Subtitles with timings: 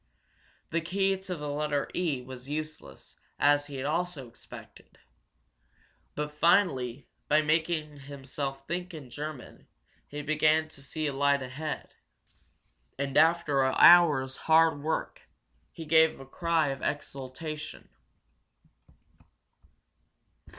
[0.71, 4.97] The key to the letter E was useless, as he had also expected.
[6.15, 9.67] But finally, by making himself think in German,
[10.07, 11.93] he began to see a light ahead.
[12.97, 15.21] And after an hour's hard work
[15.71, 17.87] he gave a cry of exultation.